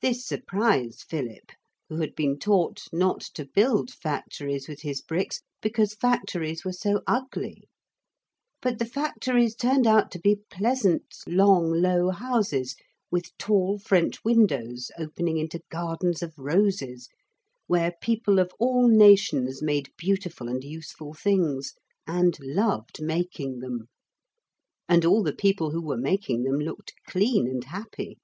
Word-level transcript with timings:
This 0.00 0.24
surprised 0.24 1.02
Philip, 1.08 1.50
who 1.88 1.96
had 1.96 2.14
been 2.14 2.38
taught 2.38 2.84
not 2.92 3.22
to 3.34 3.44
build 3.44 3.90
factories 3.92 4.68
with 4.68 4.82
his 4.82 5.00
bricks 5.02 5.42
because 5.60 5.94
factories 5.94 6.64
were 6.64 6.72
so 6.72 7.02
ugly, 7.08 7.68
but 8.62 8.78
the 8.78 8.84
factories 8.86 9.56
turned 9.56 9.84
out 9.84 10.12
to 10.12 10.20
be 10.20 10.36
pleasant, 10.48 11.12
long, 11.26 11.72
low 11.72 12.10
houses, 12.10 12.76
with 13.10 13.36
tall 13.36 13.78
French 13.80 14.22
windows 14.22 14.92
opening 14.96 15.38
into 15.38 15.60
gardens 15.72 16.22
of 16.22 16.38
roses, 16.38 17.08
where 17.66 17.94
people 18.00 18.38
of 18.38 18.52
all 18.60 18.86
nations 18.86 19.60
made 19.60 19.90
beautiful 19.98 20.46
and 20.48 20.62
useful 20.62 21.14
things, 21.14 21.74
and 22.06 22.38
loved 22.40 23.02
making 23.02 23.58
them. 23.58 23.88
And 24.88 25.04
all 25.04 25.24
the 25.24 25.34
people 25.34 25.72
who 25.72 25.82
were 25.82 25.98
making 25.98 26.44
them 26.44 26.60
looked 26.60 26.94
clean 27.08 27.48
and 27.48 27.64
happy. 27.64 28.18